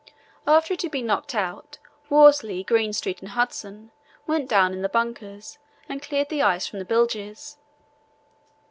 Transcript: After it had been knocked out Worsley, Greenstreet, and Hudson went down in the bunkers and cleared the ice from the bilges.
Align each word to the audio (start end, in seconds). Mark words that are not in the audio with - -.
After 0.47 0.73
it 0.73 0.81
had 0.81 0.89
been 0.89 1.05
knocked 1.05 1.35
out 1.35 1.77
Worsley, 2.09 2.63
Greenstreet, 2.63 3.21
and 3.21 3.29
Hudson 3.29 3.91
went 4.25 4.49
down 4.49 4.73
in 4.73 4.81
the 4.81 4.89
bunkers 4.89 5.59
and 5.87 6.01
cleared 6.01 6.29
the 6.29 6.41
ice 6.41 6.65
from 6.65 6.79
the 6.79 6.85
bilges. 6.85 7.59